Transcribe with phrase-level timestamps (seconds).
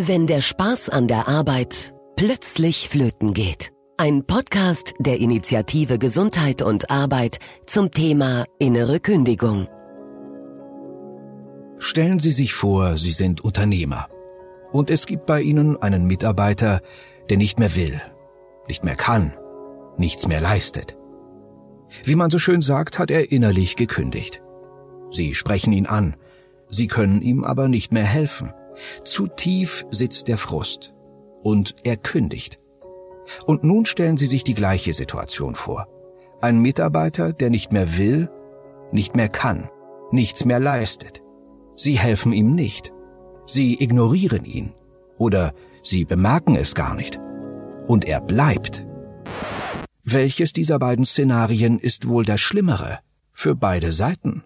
[0.00, 3.72] Wenn der Spaß an der Arbeit plötzlich flöten geht.
[3.96, 9.66] Ein Podcast der Initiative Gesundheit und Arbeit zum Thema innere Kündigung.
[11.78, 14.08] Stellen Sie sich vor, Sie sind Unternehmer.
[14.70, 16.80] Und es gibt bei Ihnen einen Mitarbeiter,
[17.28, 18.00] der nicht mehr will,
[18.68, 19.34] nicht mehr kann,
[19.96, 20.96] nichts mehr leistet.
[22.04, 24.42] Wie man so schön sagt, hat er innerlich gekündigt.
[25.10, 26.14] Sie sprechen ihn an,
[26.68, 28.52] Sie können ihm aber nicht mehr helfen.
[29.04, 30.94] Zu tief sitzt der Frust.
[31.42, 32.58] Und er kündigt.
[33.46, 35.88] Und nun stellen Sie sich die gleiche Situation vor.
[36.40, 38.30] Ein Mitarbeiter, der nicht mehr will,
[38.92, 39.68] nicht mehr kann,
[40.10, 41.22] nichts mehr leistet.
[41.76, 42.92] Sie helfen ihm nicht.
[43.46, 44.74] Sie ignorieren ihn.
[45.16, 45.52] Oder
[45.82, 47.18] Sie bemerken es gar nicht.
[47.86, 48.86] Und er bleibt.
[50.04, 52.98] Welches dieser beiden Szenarien ist wohl das Schlimmere?
[53.32, 54.42] Für beide Seiten.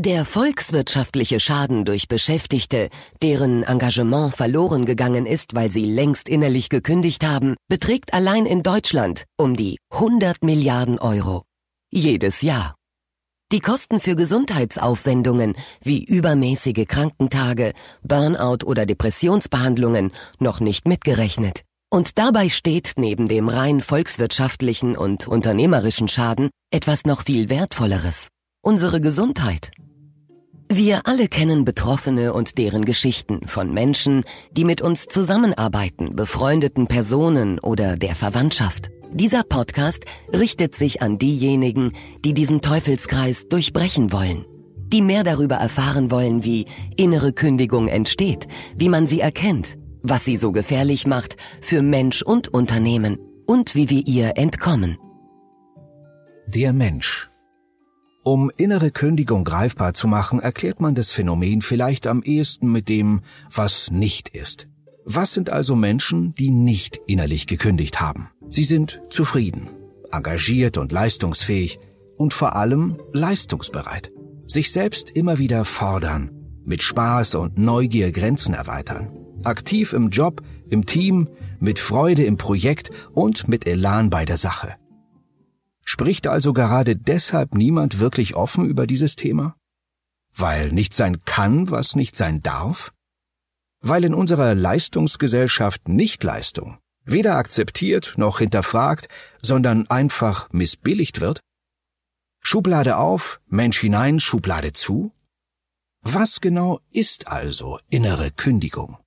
[0.00, 2.88] Der volkswirtschaftliche Schaden durch Beschäftigte,
[3.20, 9.24] deren Engagement verloren gegangen ist, weil sie längst innerlich gekündigt haben, beträgt allein in Deutschland
[9.36, 11.42] um die 100 Milliarden Euro.
[11.90, 12.76] Jedes Jahr.
[13.50, 17.72] Die Kosten für Gesundheitsaufwendungen wie übermäßige Krankentage,
[18.04, 21.64] Burnout oder Depressionsbehandlungen noch nicht mitgerechnet.
[21.90, 28.28] Und dabei steht neben dem rein volkswirtschaftlichen und unternehmerischen Schaden etwas noch viel Wertvolleres.
[28.62, 29.72] Unsere Gesundheit.
[30.70, 37.58] Wir alle kennen Betroffene und deren Geschichten von Menschen, die mit uns zusammenarbeiten, befreundeten Personen
[37.58, 38.90] oder der Verwandtschaft.
[39.10, 44.44] Dieser Podcast richtet sich an diejenigen, die diesen Teufelskreis durchbrechen wollen,
[44.92, 46.66] die mehr darüber erfahren wollen, wie
[46.98, 52.48] innere Kündigung entsteht, wie man sie erkennt, was sie so gefährlich macht für Mensch und
[52.48, 54.98] Unternehmen und wie wir ihr entkommen.
[56.46, 57.27] Der Mensch
[58.22, 63.22] um innere Kündigung greifbar zu machen, erklärt man das Phänomen vielleicht am ehesten mit dem,
[63.52, 64.68] was nicht ist.
[65.04, 68.28] Was sind also Menschen, die nicht innerlich gekündigt haben?
[68.48, 69.68] Sie sind zufrieden,
[70.12, 71.78] engagiert und leistungsfähig
[72.18, 74.10] und vor allem leistungsbereit.
[74.46, 76.30] Sich selbst immer wieder fordern,
[76.64, 79.10] mit Spaß und Neugier Grenzen erweitern.
[79.44, 81.28] Aktiv im Job, im Team,
[81.60, 84.74] mit Freude im Projekt und mit Elan bei der Sache.
[85.90, 89.56] Spricht also gerade deshalb niemand wirklich offen über dieses Thema?
[90.34, 92.92] Weil nicht sein kann, was nicht sein darf?
[93.80, 96.76] Weil in unserer Leistungsgesellschaft Nichtleistung
[97.06, 99.08] weder akzeptiert noch hinterfragt,
[99.40, 101.40] sondern einfach missbilligt wird?
[102.42, 105.14] Schublade auf, Mensch hinein, Schublade zu?
[106.02, 108.98] Was genau ist also innere Kündigung?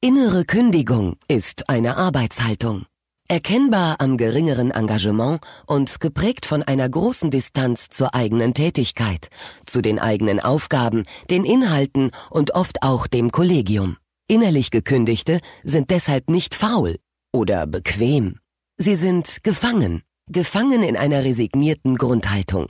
[0.00, 2.86] Innere Kündigung ist eine Arbeitshaltung.
[3.30, 9.28] Erkennbar am geringeren Engagement und geprägt von einer großen Distanz zur eigenen Tätigkeit,
[9.66, 13.98] zu den eigenen Aufgaben, den Inhalten und oft auch dem Kollegium.
[14.26, 16.96] Innerlich gekündigte sind deshalb nicht faul
[17.32, 18.40] oder bequem.
[18.78, 22.66] Sie sind gefangen, gefangen in einer resignierten Grundhaltung,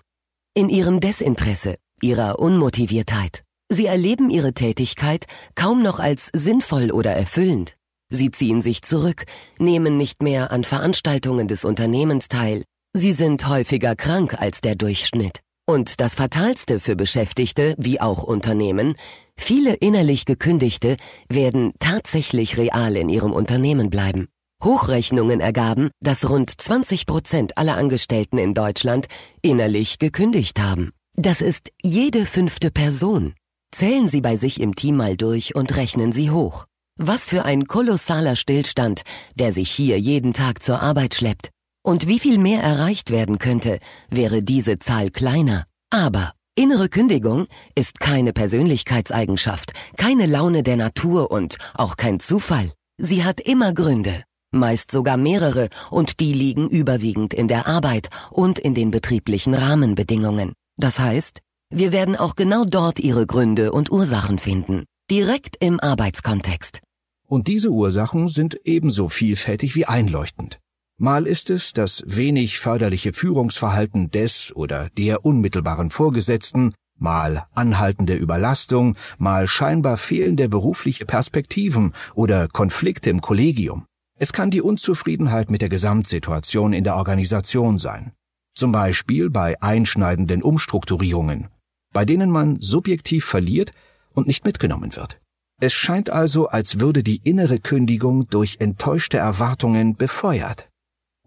[0.53, 3.45] in ihrem Desinteresse, ihrer Unmotiviertheit.
[3.71, 7.77] Sie erleben ihre Tätigkeit kaum noch als sinnvoll oder erfüllend.
[8.11, 9.25] Sie ziehen sich zurück,
[9.59, 12.65] nehmen nicht mehr an Veranstaltungen des Unternehmens teil.
[12.93, 15.41] Sie sind häufiger krank als der Durchschnitt.
[15.67, 18.95] Und das Fatalste für Beschäftigte wie auch Unternehmen,
[19.37, 20.97] viele innerlich Gekündigte
[21.29, 24.27] werden tatsächlich real in ihrem Unternehmen bleiben.
[24.65, 29.07] Hochrechnungen ergaben, dass rund 20 Prozent aller Angestellten in Deutschland
[29.43, 30.91] innerlich gekündigt haben.
[31.15, 33.35] Das ist jede fünfte Person.
[33.73, 36.67] Zählen Sie bei sich im Team mal durch und rechnen Sie hoch.
[37.03, 41.49] Was für ein kolossaler Stillstand, der sich hier jeden Tag zur Arbeit schleppt.
[41.83, 43.79] Und wie viel mehr erreicht werden könnte,
[44.11, 45.65] wäre diese Zahl kleiner.
[45.89, 52.71] Aber innere Kündigung ist keine Persönlichkeitseigenschaft, keine Laune der Natur und auch kein Zufall.
[52.99, 54.23] Sie hat immer Gründe,
[54.53, 60.53] meist sogar mehrere, und die liegen überwiegend in der Arbeit und in den betrieblichen Rahmenbedingungen.
[60.77, 61.39] Das heißt,
[61.73, 66.83] wir werden auch genau dort ihre Gründe und Ursachen finden, direkt im Arbeitskontext.
[67.31, 70.59] Und diese Ursachen sind ebenso vielfältig wie einleuchtend.
[70.99, 78.97] Mal ist es das wenig förderliche Führungsverhalten des oder der unmittelbaren Vorgesetzten, mal anhaltende Überlastung,
[79.19, 83.87] mal scheinbar fehlende berufliche Perspektiven oder Konflikte im Kollegium.
[84.19, 88.11] Es kann die Unzufriedenheit mit der Gesamtsituation in der Organisation sein.
[88.57, 91.47] Zum Beispiel bei einschneidenden Umstrukturierungen,
[91.93, 93.71] bei denen man subjektiv verliert
[94.15, 95.21] und nicht mitgenommen wird.
[95.63, 100.71] Es scheint also, als würde die innere Kündigung durch enttäuschte Erwartungen befeuert.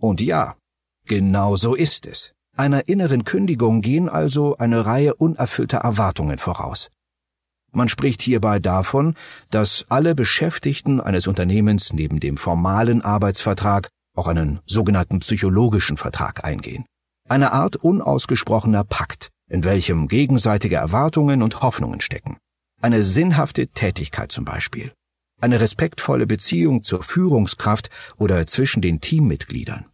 [0.01, 0.55] Und ja,
[1.05, 2.33] genau so ist es.
[2.57, 6.89] Einer inneren Kündigung gehen also eine Reihe unerfüllter Erwartungen voraus.
[7.71, 9.15] Man spricht hierbei davon,
[9.51, 16.85] dass alle Beschäftigten eines Unternehmens neben dem formalen Arbeitsvertrag auch einen sogenannten psychologischen Vertrag eingehen.
[17.29, 22.37] Eine Art unausgesprochener Pakt, in welchem gegenseitige Erwartungen und Hoffnungen stecken.
[22.83, 24.91] Eine sinnhafte Tätigkeit zum Beispiel.
[25.39, 29.85] Eine respektvolle Beziehung zur Führungskraft oder zwischen den Teammitgliedern.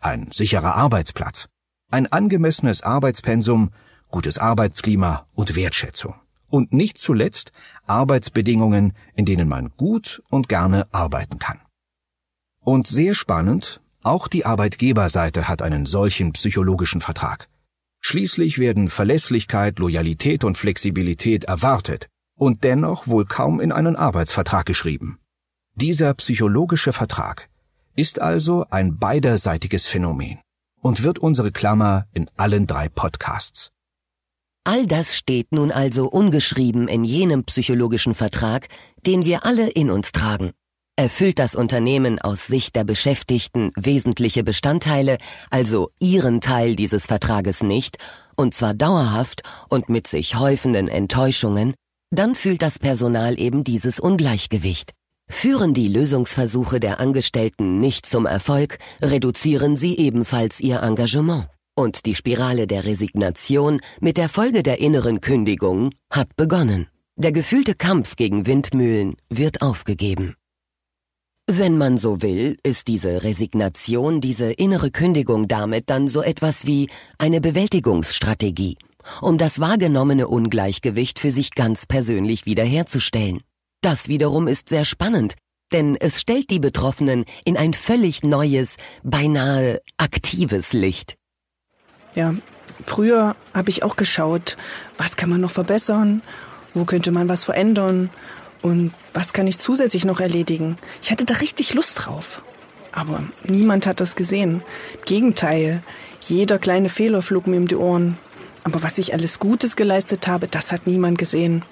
[0.00, 1.46] Ein sicherer Arbeitsplatz.
[1.92, 3.70] Ein angemessenes Arbeitspensum,
[4.10, 6.16] gutes Arbeitsklima und Wertschätzung.
[6.50, 7.52] Und nicht zuletzt
[7.86, 11.60] Arbeitsbedingungen, in denen man gut und gerne arbeiten kann.
[12.58, 17.48] Und sehr spannend, auch die Arbeitgeberseite hat einen solchen psychologischen Vertrag.
[18.00, 22.08] Schließlich werden Verlässlichkeit, Loyalität und Flexibilität erwartet
[22.42, 25.20] und dennoch wohl kaum in einen Arbeitsvertrag geschrieben.
[25.76, 27.48] Dieser psychologische Vertrag
[27.94, 30.40] ist also ein beiderseitiges Phänomen
[30.80, 33.70] und wird unsere Klammer in allen drei Podcasts.
[34.64, 38.66] All das steht nun also ungeschrieben in jenem psychologischen Vertrag,
[39.06, 40.50] den wir alle in uns tragen.
[40.96, 45.18] Erfüllt das Unternehmen aus Sicht der Beschäftigten wesentliche Bestandteile,
[45.48, 47.98] also ihren Teil dieses Vertrages nicht,
[48.36, 51.74] und zwar dauerhaft und mit sich häufenden Enttäuschungen,
[52.12, 54.92] dann fühlt das Personal eben dieses Ungleichgewicht.
[55.28, 61.48] Führen die Lösungsversuche der Angestellten nicht zum Erfolg, reduzieren sie ebenfalls ihr Engagement.
[61.74, 66.86] Und die Spirale der Resignation mit der Folge der inneren Kündigung hat begonnen.
[67.16, 70.34] Der gefühlte Kampf gegen Windmühlen wird aufgegeben.
[71.46, 76.88] Wenn man so will, ist diese Resignation, diese innere Kündigung damit dann so etwas wie
[77.18, 78.76] eine Bewältigungsstrategie,
[79.20, 83.40] um das wahrgenommene Ungleichgewicht für sich ganz persönlich wiederherzustellen.
[83.80, 85.34] Das wiederum ist sehr spannend,
[85.72, 91.16] denn es stellt die Betroffenen in ein völlig neues, beinahe aktives Licht.
[92.14, 92.34] Ja,
[92.86, 94.56] früher habe ich auch geschaut,
[94.98, 96.22] was kann man noch verbessern,
[96.74, 98.10] wo könnte man was verändern
[98.60, 100.76] und was kann ich zusätzlich noch erledigen?
[101.02, 102.42] Ich hatte da richtig Lust drauf.
[102.92, 104.62] Aber niemand hat das gesehen.
[105.06, 105.82] Gegenteil,
[106.20, 108.18] jeder kleine Fehler flog mir um die Ohren.
[108.64, 111.64] Aber was ich alles Gutes geleistet habe, das hat niemand gesehen.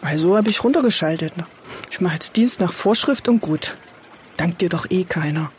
[0.00, 1.32] Also habe ich runtergeschaltet.
[1.90, 3.76] Ich mache jetzt Dienst nach Vorschrift und gut.
[4.36, 5.52] Dankt dir doch eh keiner.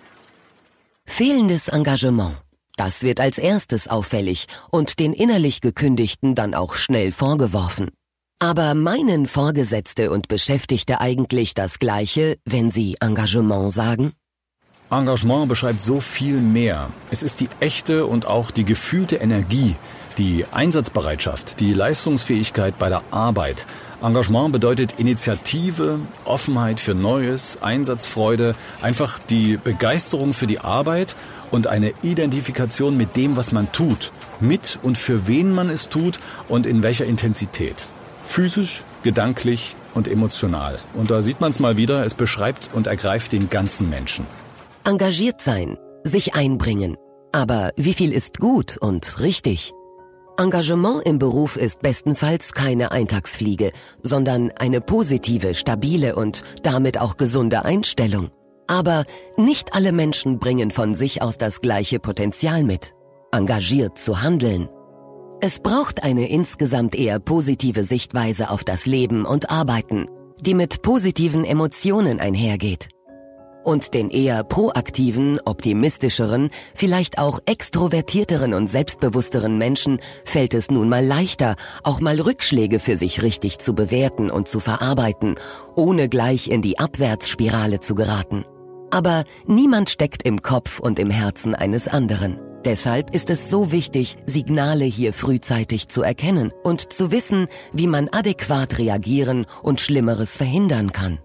[1.06, 2.38] Fehlendes Engagement.
[2.76, 7.92] Das wird als erstes auffällig und den innerlich Gekündigten dann auch schnell vorgeworfen.
[8.40, 14.14] Aber meinen Vorgesetzte und Beschäftigte eigentlich das Gleiche, wenn sie Engagement sagen?
[14.94, 16.92] Engagement beschreibt so viel mehr.
[17.10, 19.76] Es ist die echte und auch die gefühlte Energie,
[20.20, 23.66] die Einsatzbereitschaft, die Leistungsfähigkeit bei der Arbeit.
[24.04, 28.54] Engagement bedeutet Initiative, Offenheit für Neues, Einsatzfreude,
[28.84, 31.16] einfach die Begeisterung für die Arbeit
[31.50, 36.20] und eine Identifikation mit dem, was man tut, mit und für wen man es tut
[36.48, 37.88] und in welcher Intensität.
[38.24, 40.78] Physisch, gedanklich und emotional.
[40.94, 44.28] Und da sieht man es mal wieder, es beschreibt und ergreift den ganzen Menschen.
[44.86, 46.98] Engagiert sein, sich einbringen.
[47.32, 49.72] Aber wie viel ist gut und richtig?
[50.38, 53.72] Engagement im Beruf ist bestenfalls keine Eintagsfliege,
[54.02, 58.32] sondern eine positive, stabile und damit auch gesunde Einstellung.
[58.68, 59.06] Aber
[59.38, 62.94] nicht alle Menschen bringen von sich aus das gleiche Potenzial mit,
[63.32, 64.68] engagiert zu handeln.
[65.40, 70.08] Es braucht eine insgesamt eher positive Sichtweise auf das Leben und Arbeiten,
[70.42, 72.90] die mit positiven Emotionen einhergeht.
[73.64, 81.06] Und den eher proaktiven, optimistischeren, vielleicht auch extrovertierteren und selbstbewussteren Menschen fällt es nun mal
[81.06, 85.36] leichter, auch mal Rückschläge für sich richtig zu bewerten und zu verarbeiten,
[85.76, 88.44] ohne gleich in die Abwärtsspirale zu geraten.
[88.92, 92.40] Aber niemand steckt im Kopf und im Herzen eines anderen.
[92.66, 98.10] Deshalb ist es so wichtig, Signale hier frühzeitig zu erkennen und zu wissen, wie man
[98.10, 101.20] adäquat reagieren und Schlimmeres verhindern kann.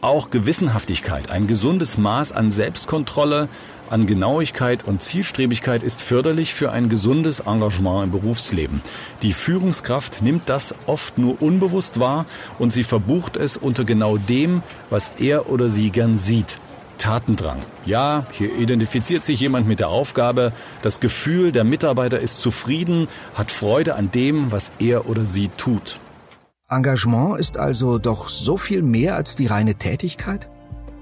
[0.00, 3.48] Auch Gewissenhaftigkeit, ein gesundes Maß an Selbstkontrolle,
[3.90, 8.80] an Genauigkeit und Zielstrebigkeit ist förderlich für ein gesundes Engagement im Berufsleben.
[9.22, 12.26] Die Führungskraft nimmt das oft nur unbewusst wahr
[12.60, 16.60] und sie verbucht es unter genau dem, was er oder sie gern sieht.
[16.98, 17.58] Tatendrang.
[17.84, 20.52] Ja, hier identifiziert sich jemand mit der Aufgabe.
[20.80, 25.98] Das Gefühl, der Mitarbeiter ist zufrieden, hat Freude an dem, was er oder sie tut.
[26.70, 30.50] Engagement ist also doch so viel mehr als die reine Tätigkeit?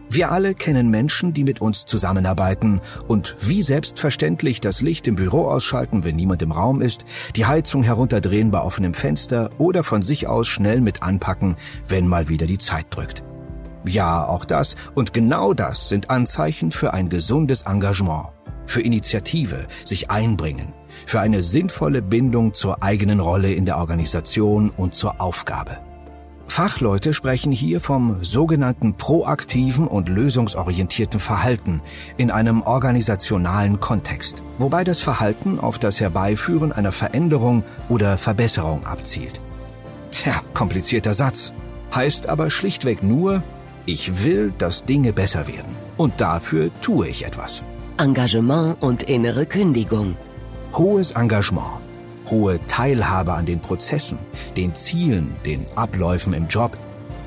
[0.08, 5.48] Wir alle kennen Menschen, die mit uns zusammenarbeiten und wie selbstverständlich das Licht im Büro
[5.48, 7.04] ausschalten, wenn niemand im Raum ist,
[7.34, 11.56] die Heizung herunterdrehen bei offenem Fenster oder von sich aus schnell mit anpacken,
[11.88, 13.24] wenn mal wieder die Zeit drückt.
[13.84, 18.28] Ja, auch das und genau das sind Anzeichen für ein gesundes Engagement,
[18.66, 20.72] für Initiative, sich einbringen,
[21.04, 25.78] für eine sinnvolle Bindung zur eigenen Rolle in der Organisation und zur Aufgabe.
[26.46, 31.82] Fachleute sprechen hier vom sogenannten proaktiven und lösungsorientierten Verhalten
[32.16, 39.40] in einem organisationalen Kontext, wobei das Verhalten auf das Herbeiführen einer Veränderung oder Verbesserung abzielt.
[40.12, 41.52] Tja, komplizierter Satz.
[41.94, 43.42] Heißt aber schlichtweg nur,
[43.84, 45.76] ich will, dass Dinge besser werden.
[45.96, 47.62] Und dafür tue ich etwas.
[47.98, 50.16] Engagement und innere Kündigung.
[50.76, 51.80] Hohes Engagement
[52.30, 54.18] hohe Teilhabe an den Prozessen,
[54.56, 56.76] den Zielen, den Abläufen im Job.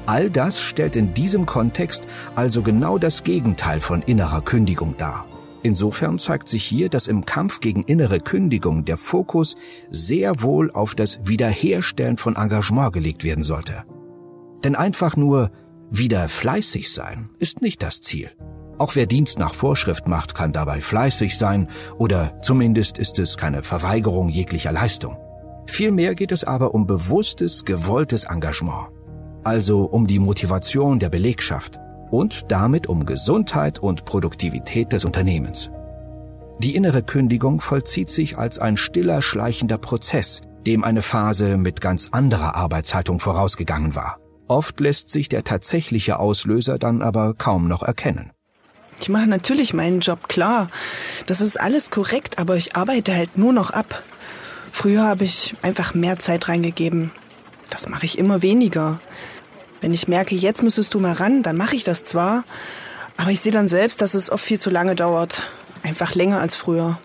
[0.06, 5.25] All das stellt in diesem Kontext also genau das Gegenteil von innerer Kündigung dar.
[5.62, 9.56] Insofern zeigt sich hier, dass im Kampf gegen innere Kündigung der Fokus
[9.89, 13.84] sehr wohl auf das Wiederherstellen von Engagement gelegt werden sollte.
[14.63, 15.51] Denn einfach nur
[15.91, 18.32] wieder fleißig sein ist nicht das Ziel.
[18.79, 21.67] Auch wer Dienst nach Vorschrift macht, kann dabei fleißig sein
[21.98, 25.17] oder zumindest ist es keine Verweigerung jeglicher Leistung.
[25.67, 28.88] Vielmehr geht es aber um bewusstes, gewolltes Engagement.
[29.43, 31.77] Also um die Motivation der Belegschaft
[32.09, 35.69] und damit um Gesundheit und Produktivität des Unternehmens.
[36.59, 42.09] Die innere Kündigung vollzieht sich als ein stiller, schleichender Prozess, dem eine Phase mit ganz
[42.13, 44.19] anderer Arbeitshaltung vorausgegangen war.
[44.48, 48.31] Oft lässt sich der tatsächliche Auslöser dann aber kaum noch erkennen.
[49.00, 50.70] Ich mache natürlich meinen Job, klar.
[51.25, 54.03] Das ist alles korrekt, aber ich arbeite halt nur noch ab.
[54.72, 57.12] Früher habe ich einfach mehr Zeit reingegeben.
[57.70, 59.00] Das mache ich immer weniger.
[59.82, 62.44] Wenn ich merke, jetzt müsstest du mal ran, dann mache ich das zwar,
[63.18, 65.44] aber ich sehe dann selbst, dass es oft viel zu lange dauert.
[65.84, 67.00] Einfach länger als früher.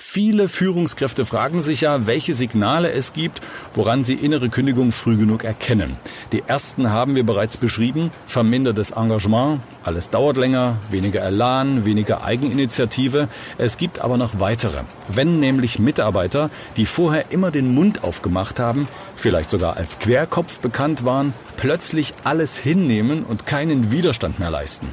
[0.00, 3.40] Viele Führungskräfte fragen sich ja, welche Signale es gibt,
[3.74, 5.96] woran sie innere Kündigung früh genug erkennen.
[6.30, 8.12] Die ersten haben wir bereits beschrieben.
[8.24, 13.26] Vermindertes Engagement, alles dauert länger, weniger Elan, weniger Eigeninitiative.
[13.58, 14.82] Es gibt aber noch weitere.
[15.08, 18.86] Wenn nämlich Mitarbeiter, die vorher immer den Mund aufgemacht haben,
[19.16, 24.86] vielleicht sogar als Querkopf bekannt waren, plötzlich alles hinnehmen und keinen Widerstand mehr leisten.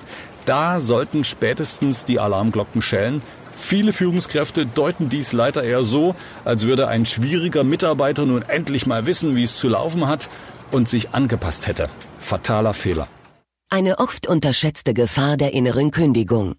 [0.45, 3.21] Da sollten spätestens die Alarmglocken schellen,
[3.55, 9.05] Viele Führungskräfte deuten dies leider eher so, als würde ein schwieriger Mitarbeiter nun endlich mal
[9.05, 10.29] wissen, wie es zu laufen hat
[10.71, 11.89] und sich angepasst hätte.
[12.19, 13.07] Fataler Fehler.
[13.69, 16.55] Eine oft unterschätzte Gefahr der inneren Kündigung.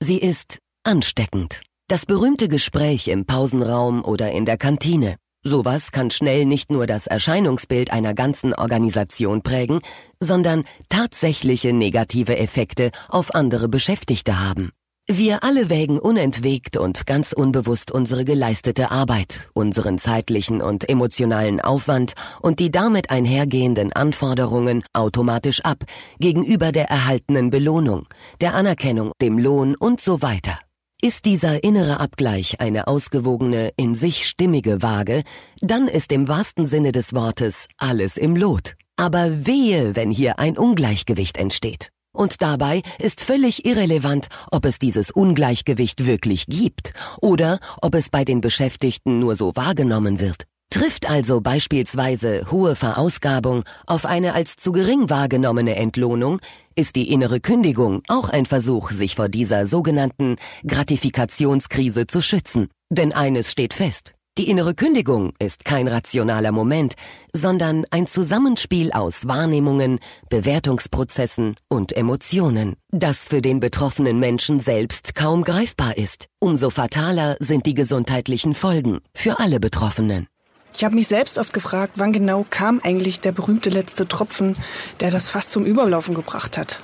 [0.00, 1.60] Sie ist ansteckend.
[1.86, 5.16] Das berühmte Gespräch im Pausenraum oder in der Kantine.
[5.44, 9.80] Sowas kann schnell nicht nur das Erscheinungsbild einer ganzen Organisation prägen,
[10.20, 14.72] sondern tatsächliche negative Effekte auf andere Beschäftigte haben.
[15.10, 22.12] Wir alle wägen unentwegt und ganz unbewusst unsere geleistete Arbeit, unseren zeitlichen und emotionalen Aufwand
[22.42, 25.84] und die damit einhergehenden Anforderungen automatisch ab
[26.20, 28.04] gegenüber der erhaltenen Belohnung,
[28.42, 30.58] der Anerkennung, dem Lohn und so weiter.
[31.00, 35.22] Ist dieser innere Abgleich eine ausgewogene, in sich stimmige Waage,
[35.62, 38.74] dann ist im wahrsten Sinne des Wortes alles im Lot.
[38.96, 41.92] Aber wehe, wenn hier ein Ungleichgewicht entsteht.
[42.18, 48.24] Und dabei ist völlig irrelevant, ob es dieses Ungleichgewicht wirklich gibt oder ob es bei
[48.24, 50.42] den Beschäftigten nur so wahrgenommen wird.
[50.68, 56.40] Trifft also beispielsweise hohe Verausgabung auf eine als zu gering wahrgenommene Entlohnung,
[56.74, 60.34] ist die innere Kündigung auch ein Versuch, sich vor dieser sogenannten
[60.66, 62.66] Gratifikationskrise zu schützen.
[62.90, 64.17] Denn eines steht fest.
[64.38, 66.94] Die innere Kündigung ist kein rationaler Moment,
[67.32, 69.98] sondern ein Zusammenspiel aus Wahrnehmungen,
[70.30, 76.26] Bewertungsprozessen und Emotionen, das für den betroffenen Menschen selbst kaum greifbar ist.
[76.38, 80.28] Umso fataler sind die gesundheitlichen Folgen für alle Betroffenen.
[80.72, 84.56] Ich habe mich selbst oft gefragt, wann genau kam eigentlich der berühmte letzte Tropfen,
[85.00, 86.78] der das fast zum Überlaufen gebracht hat.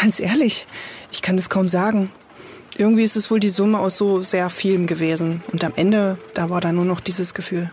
[0.00, 0.66] Ganz ehrlich,
[1.12, 2.10] ich kann es kaum sagen.
[2.76, 5.42] Irgendwie ist es wohl die Summe aus so sehr vielem gewesen.
[5.52, 7.70] Und am Ende, da war da nur noch dieses Gefühl.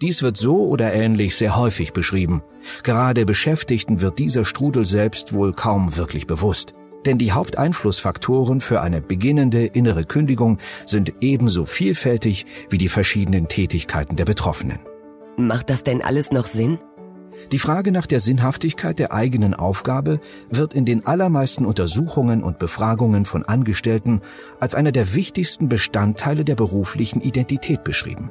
[0.00, 2.42] Dies wird so oder ähnlich sehr häufig beschrieben.
[2.82, 6.74] Gerade Beschäftigten wird dieser Strudel selbst wohl kaum wirklich bewusst.
[7.06, 14.16] Denn die Haupteinflussfaktoren für eine beginnende innere Kündigung sind ebenso vielfältig wie die verschiedenen Tätigkeiten
[14.16, 14.80] der Betroffenen.
[15.36, 16.78] Macht das denn alles noch Sinn?
[17.52, 23.24] Die Frage nach der Sinnhaftigkeit der eigenen Aufgabe wird in den allermeisten Untersuchungen und Befragungen
[23.24, 24.20] von Angestellten
[24.60, 28.30] als einer der wichtigsten Bestandteile der beruflichen Identität beschrieben.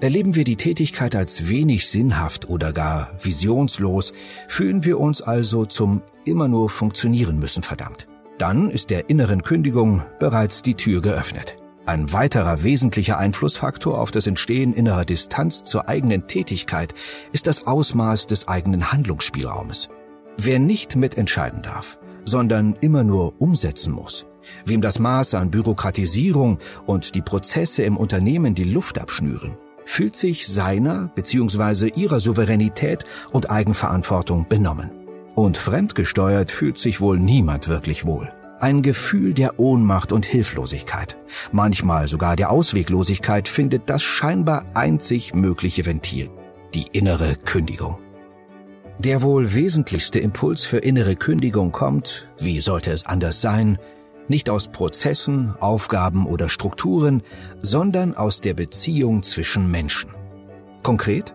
[0.00, 4.12] Erleben wir die Tätigkeit als wenig sinnhaft oder gar visionslos,
[4.48, 8.08] fühlen wir uns also zum immer nur funktionieren müssen verdammt.
[8.38, 11.59] Dann ist der inneren Kündigung bereits die Tür geöffnet.
[11.86, 16.94] Ein weiterer wesentlicher Einflussfaktor auf das Entstehen innerer Distanz zur eigenen Tätigkeit
[17.32, 19.88] ist das Ausmaß des eigenen Handlungsspielraumes.
[20.36, 24.26] Wer nicht mitentscheiden darf, sondern immer nur umsetzen muss,
[24.64, 30.46] wem das Maß an Bürokratisierung und die Prozesse im Unternehmen die Luft abschnüren, fühlt sich
[30.46, 31.88] seiner bzw.
[31.96, 34.90] ihrer Souveränität und Eigenverantwortung benommen.
[35.34, 38.30] Und fremdgesteuert fühlt sich wohl niemand wirklich wohl.
[38.60, 41.16] Ein Gefühl der Ohnmacht und Hilflosigkeit,
[41.50, 46.30] manchmal sogar der Ausweglosigkeit findet das scheinbar einzig mögliche Ventil,
[46.74, 47.98] die innere Kündigung.
[48.98, 53.78] Der wohl wesentlichste Impuls für innere Kündigung kommt, wie sollte es anders sein,
[54.28, 57.22] nicht aus Prozessen, Aufgaben oder Strukturen,
[57.62, 60.10] sondern aus der Beziehung zwischen Menschen.
[60.82, 61.34] Konkret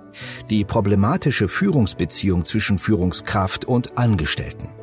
[0.51, 4.74] die problematische Führungsbeziehung zwischen Führungskraft und Angestellten.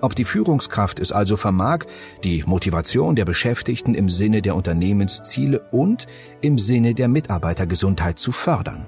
[0.00, 1.84] Ob die Führungskraft es also vermag,
[2.24, 6.06] die Motivation der Beschäftigten im Sinne der Unternehmensziele und
[6.40, 8.86] im Sinne der Mitarbeitergesundheit zu fördern.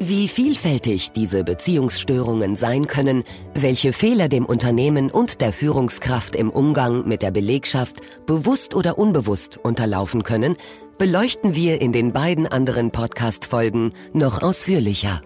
[0.00, 7.06] Wie vielfältig diese Beziehungsstörungen sein können, welche Fehler dem Unternehmen und der Führungskraft im Umgang
[7.08, 10.54] mit der Belegschaft bewusst oder unbewusst unterlaufen können,
[10.98, 15.20] beleuchten wir in den beiden anderen Podcast-Folgen noch ausführlicher.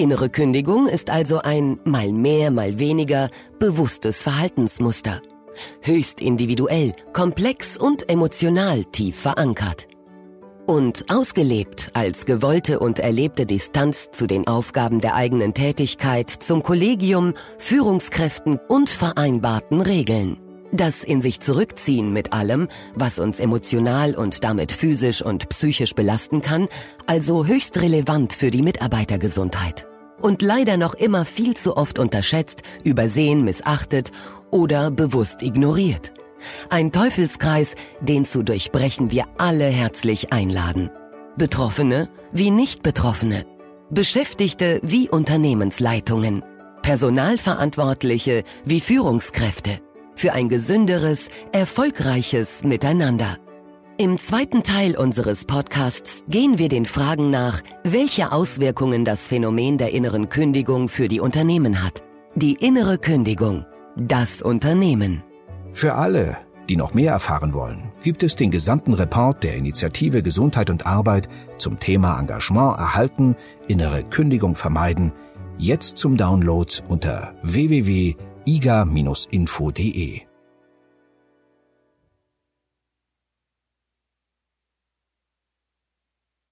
[0.00, 5.20] Innere Kündigung ist also ein mal mehr, mal weniger bewusstes Verhaltensmuster.
[5.82, 9.88] Höchst individuell, komplex und emotional tief verankert.
[10.68, 17.34] Und ausgelebt als gewollte und erlebte Distanz zu den Aufgaben der eigenen Tätigkeit, zum Kollegium,
[17.58, 20.38] Führungskräften und vereinbarten Regeln.
[20.70, 26.40] Das in sich zurückziehen mit allem, was uns emotional und damit physisch und psychisch belasten
[26.40, 26.68] kann,
[27.06, 29.87] also höchst relevant für die Mitarbeitergesundheit.
[30.20, 34.10] Und leider noch immer viel zu oft unterschätzt, übersehen, missachtet
[34.50, 36.12] oder bewusst ignoriert.
[36.70, 40.90] Ein Teufelskreis, den zu durchbrechen wir alle herzlich einladen.
[41.36, 43.44] Betroffene wie Nicht-Betroffene.
[43.90, 46.44] Beschäftigte wie Unternehmensleitungen.
[46.82, 49.80] Personalverantwortliche wie Führungskräfte
[50.18, 53.38] für ein gesünderes, erfolgreiches Miteinander.
[54.00, 59.92] Im zweiten Teil unseres Podcasts gehen wir den Fragen nach, welche Auswirkungen das Phänomen der
[59.92, 62.04] inneren Kündigung für die Unternehmen hat.
[62.36, 63.66] Die innere Kündigung.
[63.96, 65.24] Das Unternehmen.
[65.72, 66.36] Für alle,
[66.68, 71.28] die noch mehr erfahren wollen, gibt es den gesamten Report der Initiative Gesundheit und Arbeit
[71.58, 73.34] zum Thema Engagement erhalten,
[73.66, 75.12] innere Kündigung vermeiden,
[75.58, 78.14] jetzt zum Download unter www
[78.48, 80.27] iga-info.de